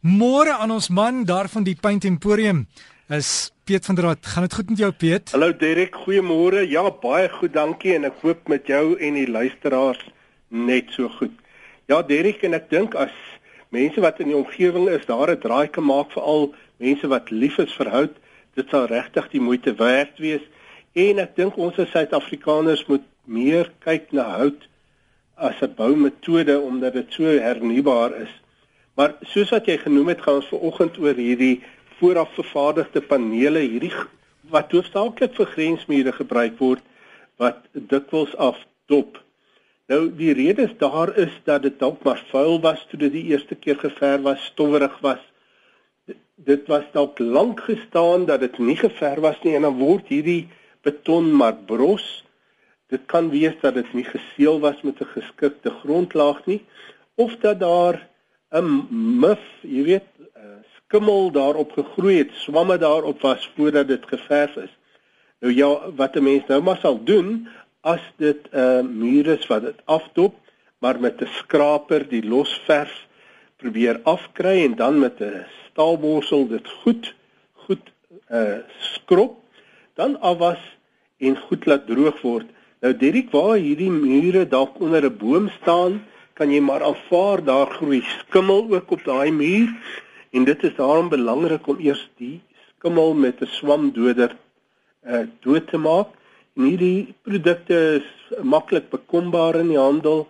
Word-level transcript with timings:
Môre 0.00 0.54
aan 0.56 0.70
ons 0.72 0.86
man 0.88 1.26
daar 1.28 1.44
van 1.52 1.60
die 1.60 1.74
Paint 1.76 2.06
Emporium 2.08 2.62
is 3.12 3.50
Piet 3.68 3.84
van 3.84 3.98
der 3.98 4.06
Walt. 4.06 4.24
Gaan 4.26 4.46
dit 4.46 4.54
goed 4.54 4.70
met 4.70 4.78
jou 4.78 4.88
Piet? 4.96 5.32
Hallo 5.34 5.52
Derek, 5.52 5.92
goeiemôre. 5.92 6.62
Ja, 6.64 6.86
baie 7.02 7.28
goed, 7.28 7.52
dankie 7.52 7.92
en 7.98 8.08
ek 8.08 8.22
hoop 8.22 8.48
met 8.48 8.64
jou 8.64 8.96
en 8.96 9.18
die 9.20 9.28
luisteraars 9.28 10.00
net 10.48 10.88
so 10.96 11.12
goed. 11.18 11.36
Ja, 11.84 12.00
Derek 12.00 12.40
en 12.48 12.56
ek 12.56 12.70
dink 12.72 12.96
as 12.96 13.12
mense 13.68 14.00
wat 14.00 14.24
in 14.24 14.32
die 14.32 14.38
omgewing 14.40 14.88
is, 14.88 15.04
daar 15.04 15.36
'n 15.36 15.40
draai 15.44 15.68
kan 15.68 15.84
maak 15.84 16.16
vir 16.16 16.22
al 16.22 16.54
mense 16.80 17.06
wat 17.06 17.30
lief 17.30 17.58
is 17.58 17.76
vir 17.76 17.92
hout, 17.92 18.16
dit 18.56 18.66
sal 18.70 18.88
regtig 18.88 19.28
die 19.28 19.44
moeite 19.44 19.76
werd 19.76 20.16
wees. 20.16 20.48
En 20.96 21.18
ek 21.18 21.36
dink 21.36 21.58
ons 21.58 21.78
as 21.78 21.92
Suid-Afrikaners 21.92 22.88
moet 22.88 23.04
meer 23.26 23.68
kyk 23.84 24.12
na 24.12 24.24
hout 24.40 24.64
as 25.36 25.60
'n 25.60 25.74
boumetode 25.76 26.56
omdat 26.58 26.92
dit 26.92 27.12
so 27.12 27.24
hernubaar 27.24 28.16
is. 28.16 28.32
Maar 29.00 29.14
soos 29.24 29.48
wat 29.54 29.64
jy 29.64 29.78
genoem 29.80 30.10
het, 30.12 30.20
gaan 30.20 30.42
ons 30.42 30.48
vanoggend 30.52 30.98
oor 31.00 31.16
hierdie 31.16 31.62
vooraf 31.96 32.34
vervaardigde 32.36 33.00
panele, 33.00 33.62
hierdie 33.64 33.94
wat 34.52 34.74
hoofsaaklik 34.76 35.38
vir 35.38 35.48
grensmure 35.54 36.12
gebruik 36.12 36.58
word 36.60 36.82
wat 37.40 37.62
dikwels 37.72 38.34
afdop. 38.36 39.16
Nou 39.88 40.02
die 40.18 40.34
rede 40.36 40.66
is 40.68 40.74
daar 40.82 41.14
is 41.16 41.32
dat 41.48 41.64
dit 41.64 41.78
dalk 41.80 42.04
maar 42.04 42.20
vuil 42.28 42.60
was 42.66 42.82
toe 42.90 43.00
dit 43.00 43.14
die 43.14 43.24
eerste 43.32 43.56
keer 43.56 43.80
geverf 43.80 44.20
was, 44.26 44.44
stowwerig 44.50 45.00
was. 45.06 45.24
Dit 46.36 46.68
was 46.68 46.84
dalk 46.92 47.24
lank 47.24 47.64
gestaan 47.70 48.28
dat 48.28 48.44
dit 48.44 48.60
nie 48.60 48.76
geverf 48.82 49.24
was 49.24 49.40
nie 49.46 49.56
en 49.56 49.64
dan 49.70 49.80
word 49.80 50.12
hierdie 50.12 50.50
beton 50.84 51.32
maar 51.40 51.56
bros. 51.72 52.04
Dit 52.92 53.08
kan 53.08 53.32
wees 53.32 53.56
dat 53.64 53.80
dit 53.80 53.96
nie 53.96 54.04
geseël 54.04 54.60
was 54.60 54.84
met 54.84 55.00
'n 55.00 55.12
geskikte 55.16 55.72
grondlaag 55.80 56.44
nie 56.44 56.60
of 57.16 57.40
dat 57.40 57.60
daar 57.64 58.09
'n 58.52 58.86
mif, 59.20 59.42
jy 59.62 59.82
weet, 59.84 60.08
skimmel 60.90 61.30
daarop 61.30 61.72
gegroei 61.72 62.16
het, 62.18 62.32
swamme 62.34 62.78
daarop 62.78 63.20
was 63.22 63.50
voordat 63.54 63.88
dit 63.88 64.06
geverf 64.06 64.56
is. 64.56 64.72
Nou 65.40 65.54
ja, 65.54 65.90
wat 65.94 66.16
'n 66.16 66.22
mens 66.22 66.46
nou 66.46 66.62
maar 66.62 66.78
sal 66.82 67.04
doen 67.04 67.48
as 67.80 68.02
dit 68.16 68.48
'n 68.50 68.58
uh, 68.58 68.82
muur 68.82 69.26
is 69.26 69.46
wat 69.46 69.62
dit 69.62 69.80
afdop, 69.84 70.34
maar 70.78 71.00
met 71.00 71.22
'n 71.22 71.26
skraper 71.26 72.08
die 72.08 72.26
losverf 72.26 73.06
probeer 73.56 74.00
afkry 74.02 74.64
en 74.64 74.74
dan 74.74 74.98
met 74.98 75.20
'n 75.20 75.46
staalborsel 75.70 76.48
dit 76.48 76.68
goed 76.68 77.14
goed 77.54 77.92
uh 78.30 78.58
skrob, 78.78 79.38
dan 79.94 80.20
afwas 80.20 80.78
en 81.18 81.36
goed 81.36 81.66
laat 81.66 81.86
droog 81.86 82.20
word. 82.20 82.46
Nou 82.80 82.96
Dirk, 82.96 83.30
waar 83.30 83.56
hierdie 83.56 83.90
mure 83.90 84.48
dalk 84.48 84.80
onder 84.80 85.04
'n 85.04 85.16
boom 85.16 85.48
staan, 85.60 86.02
kan 86.40 86.48
jy 86.48 86.62
maar 86.64 86.80
aanvaar 86.80 87.42
daar 87.44 87.68
groei 87.76 87.98
skimmel 88.00 88.62
ook 88.72 88.94
op 88.96 89.02
daai 89.04 89.28
muur 89.30 89.68
en 90.32 90.46
dit 90.48 90.62
is 90.64 90.72
daarom 90.78 91.10
belangrik 91.12 91.66
om 91.68 91.82
eers 91.84 92.06
die 92.16 92.38
skimmel 92.70 93.12
met 93.14 93.42
'n 93.44 93.50
swamdoder 93.58 94.32
uh 95.04 95.26
dood 95.44 95.68
te 95.68 95.78
maak. 95.78 96.08
En 96.56 96.62
hierdie 96.64 97.14
produkte 97.22 97.76
is 98.00 98.08
maklik 98.42 98.88
bekombaar 98.90 99.60
in 99.60 99.68
die 99.68 99.78
handel. 99.78 100.28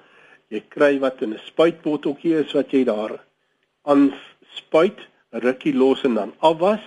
Jy 0.48 0.62
kry 0.75 0.98
wat 0.98 1.22
in 1.22 1.34
'n 1.34 1.47
spuitbotteltjie 1.47 2.34
is 2.42 2.53
wat 2.58 2.70
jy 2.75 2.84
daar 2.84 3.20
aan 3.83 4.12
spuit, 4.58 4.98
rukkie 5.31 5.75
los 5.75 6.03
en 6.03 6.14
dan 6.14 6.33
afwas 6.38 6.83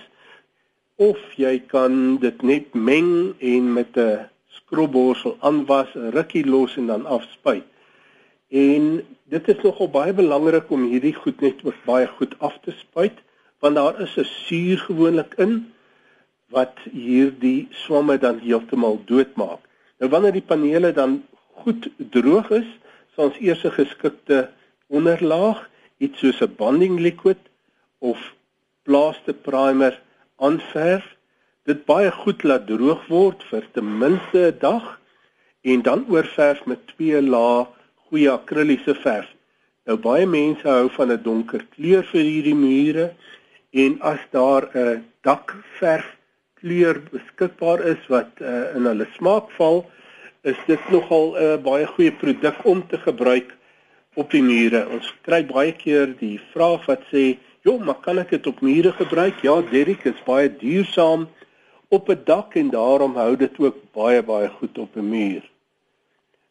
of 0.96 1.18
jy 1.36 1.58
kan 1.66 2.18
dit 2.20 2.42
net 2.42 2.74
meng 2.74 3.34
en 3.40 3.72
met 3.72 3.96
'n 3.96 4.28
skrobborsel 4.48 5.36
aanwas, 5.40 5.88
rukkie 5.94 6.44
los 6.44 6.76
en 6.76 6.86
dan 6.86 7.06
afspuit. 7.06 7.64
En 8.48 9.06
dit 9.24 9.48
is 9.48 9.62
nogal 9.62 9.90
baie 9.90 10.12
belangrik 10.12 10.70
om 10.70 10.88
hierdie 10.90 11.14
goed 11.14 11.40
net 11.40 11.64
ook 11.64 11.78
baie 11.84 12.06
goed 12.06 12.34
af 12.38 12.58
te 12.62 12.70
spuit 12.70 13.22
want 13.64 13.76
daar 13.76 14.00
is 14.00 14.16
'n 14.16 14.24
suur 14.24 14.78
gewoonlik 14.78 15.34
in 15.38 15.72
wat 16.48 16.76
hierdie 16.92 17.68
swamme 17.70 18.18
dan 18.18 18.38
heeltemal 18.38 19.00
doodmaak. 19.04 19.60
Nou 19.98 20.10
wanneer 20.10 20.32
die 20.32 20.48
panele 20.50 20.92
dan 20.92 21.24
goed 21.64 21.88
droog 21.96 22.50
is, 22.50 22.68
sal 23.14 23.30
ons 23.30 23.38
eers 23.40 23.64
'n 23.64 23.76
geskikte 23.80 24.50
onderlaag, 24.86 25.70
iets 25.98 26.18
soos 26.18 26.42
'n 26.42 26.54
bonding 26.56 27.00
liquid 27.00 27.40
of 27.98 28.34
plaaster 28.82 29.34
primer 29.34 30.00
aanverf. 30.36 31.16
Dit 31.64 31.84
baie 31.84 32.10
goed 32.10 32.42
laat 32.42 32.66
droog 32.66 33.06
word 33.06 33.42
vir 33.50 33.64
ten 33.72 33.98
minste 33.98 34.38
'n 34.52 34.58
dag 34.58 35.00
en 35.62 35.82
dan 35.82 36.04
oorverf 36.08 36.66
met 36.66 36.86
twee 36.86 37.22
lae 37.22 37.66
goeie 38.08 38.30
akriliese 38.30 38.94
verf. 38.94 39.30
Nou 39.84 39.96
baie 40.00 40.26
mense 40.26 40.68
hou 40.68 40.88
van 40.96 41.12
'n 41.12 41.22
donker 41.22 41.62
kleur 41.76 42.04
vir 42.12 42.24
hierdie 42.24 42.54
mure 42.56 43.10
en 43.72 43.98
as 44.00 44.20
daar 44.30 44.68
'n 44.74 45.04
dakverf 45.22 46.06
kleur 46.60 47.00
beskikbaar 47.12 47.80
is 47.92 48.06
wat 48.08 48.30
uh, 48.40 48.76
in 48.76 48.86
hulle 48.88 49.06
smaak 49.16 49.50
val, 49.58 49.84
is 50.42 50.56
dit 50.66 50.80
nogal 50.90 51.36
'n 51.36 51.42
uh, 51.44 51.56
baie 51.68 51.86
goeie 51.86 52.12
produk 52.12 52.64
om 52.64 52.86
te 52.88 52.98
gebruik 52.98 53.52
op 54.14 54.30
die 54.30 54.42
mure. 54.42 54.88
Ons 54.88 55.12
kry 55.26 55.42
baie 55.44 55.72
keer 55.72 56.14
die 56.18 56.40
vraag 56.52 56.86
wat 56.86 57.02
sê, 57.12 57.36
"Jo, 57.62 57.78
maar 57.78 58.00
kan 58.00 58.18
ek 58.18 58.30
dit 58.30 58.46
op 58.46 58.60
mure 58.60 58.92
gebruik?" 58.92 59.42
Ja, 59.42 59.60
Derrick, 59.70 60.04
is 60.04 60.24
baie 60.24 60.48
duursaam 60.48 61.28
op 61.88 62.08
'n 62.08 62.22
dak 62.24 62.54
en 62.54 62.70
daarom 62.70 63.16
hou 63.16 63.36
dit 63.36 63.58
ook 63.58 63.76
baie 63.92 64.22
baie 64.22 64.48
goed 64.48 64.78
op 64.78 64.96
'n 64.96 65.08
muur. 65.08 65.42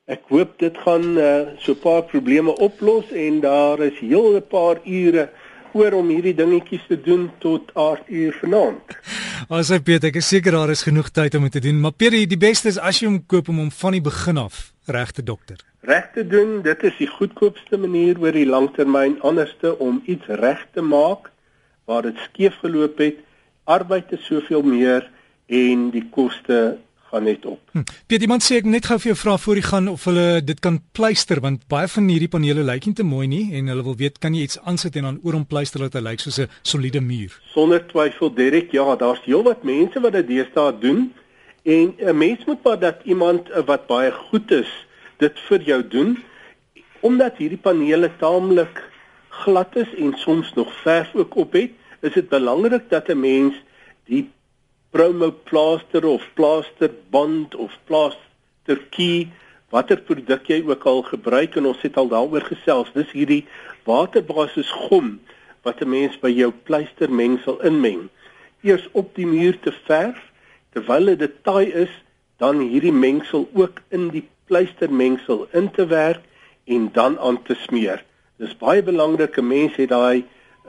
Ek 0.03 0.25
hoop 0.28 0.58
dit 0.59 0.78
gaan 0.84 1.14
uh, 1.16 1.28
so 1.64 1.72
'n 1.72 1.80
paar 1.80 2.02
probleme 2.03 2.52
oplos 2.59 3.08
en 3.16 3.40
daar 3.40 3.80
is 3.80 4.00
heel 4.00 4.36
'n 4.36 4.47
paar 4.47 4.81
ure 4.84 5.30
oor 5.72 5.94
om 5.94 6.09
hierdie 6.09 6.36
dingetjies 6.36 6.84
te 6.88 7.02
doen 7.02 7.31
tot 7.40 7.72
8 7.74 8.09
uur 8.09 8.34
vanaand. 8.41 8.84
Ons 9.47 9.72
sê 9.72 9.80
Piet, 9.80 10.03
ek 10.03 10.19
is 10.19 10.28
seker 10.28 10.52
daar 10.52 10.69
is 10.69 10.84
genoeg 10.84 11.09
tyd 11.09 11.36
om 11.36 11.47
dit 11.47 11.52
te 11.52 11.59
doen, 11.59 11.80
maar 11.80 11.96
Piet, 11.96 12.30
die 12.30 12.38
beste 12.38 12.68
is 12.68 12.78
as 12.78 13.00
jy 13.00 13.08
hom 13.08 13.25
koop 13.25 13.47
om 13.47 13.58
hom 13.64 13.72
van 13.72 13.91
die 13.91 14.02
begin 14.02 14.38
af 14.38 14.74
reg 14.91 15.12
te 15.12 15.24
dokter. 15.24 15.64
Reg 15.80 16.12
te 16.14 16.28
doen, 16.28 16.62
dit 16.62 16.84
is 16.84 16.97
die 17.00 17.08
goedkoopste 17.08 17.78
manier 17.78 18.20
oor 18.20 18.35
die 18.35 18.46
langtermyn 18.46 19.22
anderste 19.22 19.80
om 19.80 20.03
iets 20.06 20.28
reg 20.28 20.68
te 20.74 20.81
maak 20.81 21.31
waar 21.88 22.02
dit 22.02 22.18
skeef 22.28 22.59
geloop 22.59 22.97
het. 22.97 23.24
Arbeid 23.64 24.12
is 24.12 24.25
soveel 24.25 24.68
meer 24.68 25.08
en 25.47 25.91
die 25.96 26.09
koste 26.12 26.78
gaan 27.13 27.28
net 27.29 27.46
op. 27.46 27.59
Hm. 27.72 27.85
Piet, 28.09 28.25
iemand 28.25 28.44
sê 28.44 28.57
ek 28.62 28.68
net 28.69 28.88
gou 28.90 28.97
vir 29.01 29.12
jou 29.12 29.18
vra 29.22 29.38
voor 29.38 29.59
jy 29.59 29.66
gaan 29.68 29.90
of 29.91 30.06
hulle 30.09 30.28
dit 30.46 30.59
kan 30.66 30.79
pleister 30.97 31.41
want 31.44 31.66
baie 31.72 31.90
van 31.96 32.09
hierdie 32.09 32.29
panele 32.35 32.66
lyk 32.66 32.88
nie 32.90 32.97
te 32.97 33.06
mooi 33.06 33.28
nie 33.29 33.44
en 33.57 33.69
hulle 33.72 33.85
wil 33.85 33.97
weet 34.00 34.19
kan 34.24 34.35
jy 34.38 34.47
iets 34.47 34.59
aansit 34.69 34.97
en 35.00 35.09
dan 35.09 35.19
oor 35.23 35.38
hom 35.38 35.46
pleister 35.50 35.85
dat 35.85 35.97
hy 36.00 36.03
lyk 36.09 36.23
soos 36.23 36.40
'n 36.40 36.50
soliede 36.63 37.02
muur. 37.02 37.38
Sonder 37.53 37.85
twyfel 37.88 38.34
Derek, 38.34 38.72
ja, 38.72 38.96
daar's 38.96 39.22
heelwat 39.25 39.63
mense 39.63 40.00
wat 40.00 40.13
dit 40.13 40.28
deesdae 40.28 40.79
doen 40.79 41.13
en 41.63 41.94
'n 41.97 42.18
mens 42.18 42.46
moet 42.46 42.63
maar 42.63 42.79
dat 42.79 43.00
iemand 43.06 43.50
eh, 43.50 43.63
wat 43.66 43.88
baie 43.88 44.12
goed 44.12 44.52
is 44.52 44.72
dit 45.18 45.40
vir 45.50 45.62
jou 45.62 45.81
doen 45.88 46.18
omdat 47.02 47.38
hierdie 47.38 47.59
panele 47.59 48.09
taamlik 48.19 48.81
glad 49.44 49.75
is 49.75 49.91
en 49.97 50.13
soms 50.18 50.53
nog 50.53 50.73
verf 50.84 51.16
ook 51.16 51.35
op 51.35 51.53
het, 51.53 51.72
is 52.00 52.13
dit 52.13 52.29
belangrik 52.29 52.90
dat 52.90 53.09
'n 53.09 53.19
mens 53.19 53.53
die 54.06 54.31
promo 54.93 55.31
plaster 55.31 56.05
of 56.05 56.21
plaster 56.35 56.89
band 57.09 57.55
of 57.55 57.71
plaster 57.89 58.77
key 58.93 59.31
watter 59.73 59.97
produk 59.97 60.49
jy 60.51 60.59
ook 60.69 60.83
al 60.85 61.01
gebruik 61.07 61.55
en 61.57 61.65
ons 61.71 61.81
het 61.81 61.95
al 61.97 62.11
daaroor 62.11 62.45
gesels 62.45 62.91
dis 62.93 63.09
hierdie 63.15 63.41
waterbasis 63.89 64.69
gom 64.85 65.15
wat 65.65 65.81
'n 65.81 65.89
mens 65.89 66.19
by 66.21 66.29
jou 66.29 66.51
pleistermengsel 66.69 67.57
inmeng. 67.69 68.09
Eers 68.61 68.85
op 68.91 69.15
die 69.15 69.25
muur 69.25 69.57
te 69.65 69.73
verf 69.87 70.19
terwyl 70.73 71.15
dit 71.17 71.35
taai 71.43 71.73
is 71.85 71.93
dan 72.37 72.59
hierdie 72.59 72.93
mengsel 72.93 73.49
ook 73.53 73.81
in 73.89 74.09
die 74.09 74.27
pleistermengsel 74.45 75.47
in 75.51 75.71
te 75.71 75.85
werk 75.87 76.21
en 76.65 76.89
dan 76.93 77.19
aan 77.19 77.41
te 77.43 77.55
smeer. 77.65 78.03
Dis 78.37 78.57
baie 78.57 78.83
belangrik 78.83 79.37
'n 79.37 79.47
mens 79.47 79.75
het 79.75 79.89
daai 79.89 80.25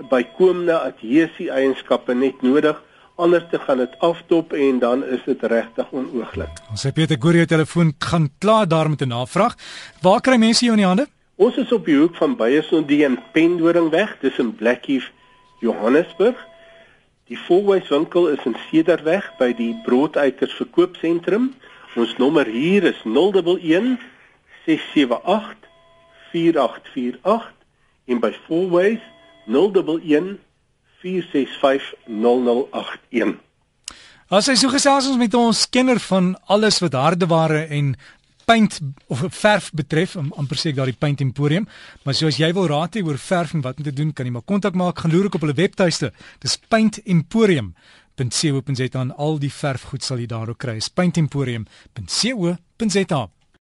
bykomende 0.09 0.79
adhesie 0.79 1.51
eienskappe 1.51 2.15
net 2.15 2.43
nodig 2.43 2.83
anders 3.15 3.45
te 3.51 3.59
gaan 3.59 3.79
dit 3.79 3.99
afdop 3.99 4.53
en 4.53 4.79
dan 4.79 5.05
is 5.05 5.21
dit 5.25 5.43
regtig 5.43 5.91
onooglik. 5.93 6.63
Ons 6.71 6.87
sê 6.87 6.93
Pieter 6.93 7.19
Gorie 7.21 7.47
telefoon 7.47 7.93
gaan 7.99 8.31
klaar 8.39 8.69
daar 8.69 8.91
met 8.91 9.03
'n 9.03 9.09
navraag. 9.09 9.55
Waar 10.03 10.21
kry 10.21 10.37
mense 10.37 10.65
jou 10.65 10.73
in 10.77 10.83
die 10.83 10.87
hande? 10.87 11.07
Ons 11.37 11.57
is 11.57 11.73
op 11.73 11.85
die 11.85 11.97
hoek 11.97 12.17
van 12.17 12.37
Beyersondie 12.37 13.05
en 13.05 13.19
Pendoringweg, 13.33 14.17
dis 14.21 14.39
in 14.39 14.55
Blackheath, 14.55 15.11
Johannesburg. 15.61 16.37
Die 17.27 17.37
Fourways 17.37 17.89
winkel 17.89 18.29
is 18.29 18.45
in 18.45 18.57
Cederweg 18.69 19.31
by 19.39 19.53
die 19.57 19.81
Broodeiters 19.85 20.53
verkoopsentrum. 20.55 21.55
Ons 21.97 22.17
nommer 22.17 22.47
hier 22.47 22.85
is 22.85 23.01
011 23.05 23.99
678 24.67 25.57
4848 26.31 27.53
en 28.05 28.21
by 28.21 28.33
Fourways 28.47 29.01
011 29.47 30.39
As 34.33 34.49
hy 34.49 34.57
so 34.57 34.73
gesels 34.73 35.07
ons 35.11 35.21
met 35.21 35.35
ons 35.37 35.67
kenner 35.71 36.01
van 36.09 36.33
alles 36.49 36.81
wat 36.81 36.97
hardeware 36.97 37.67
en 37.77 37.93
paint 38.45 38.81
of 39.13 39.25
verf 39.33 39.71
betref, 39.73 40.17
amper 40.17 40.57
sê 40.61 40.69
ek 40.73 40.79
daardie 40.79 41.01
Paint 41.01 41.21
Emporium, 41.25 41.67
maar 42.05 42.17
so 42.17 42.29
as 42.29 42.39
jy 42.41 42.51
wil 42.57 42.69
raad 42.69 42.97
oor 43.01 43.19
verf 43.21 43.55
en 43.57 43.65
wat 43.65 43.79
om 43.81 43.87
te 43.87 43.93
doen, 43.93 44.13
kan 44.13 44.27
jy 44.27 44.33
maar 44.33 44.49
kontak 44.49 44.75
maak, 44.77 44.99
gaan 45.01 45.13
loer 45.13 45.29
op 45.31 45.41
hulle 45.41 45.57
webtuiste. 45.57 46.13
Dis 46.45 46.59
Paint 46.69 47.01
Emporium 47.05 47.75
paintemporium.co.za 48.15 49.01
en 49.01 49.17
al 49.17 49.39
die 49.43 49.53
verfgoed 49.53 50.05
sal 50.07 50.19
jy 50.23 50.29
daar 50.31 50.49
ook 50.53 50.61
kry. 50.63 50.77
Paintemporium.co.za 50.95 53.23